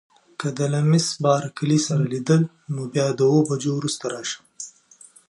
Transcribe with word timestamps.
که 0.39 0.47
دې 0.57 0.67
له 0.73 0.79
میس 0.89 1.07
بارکلي 1.23 1.79
سره 1.87 2.03
لیدل 2.13 2.41
نو 2.73 2.81
بیا 2.93 3.07
د 3.17 3.19
اوو 3.31 3.47
بجو 3.49 3.71
وروسته 3.75 4.05
راشه. 4.13 4.39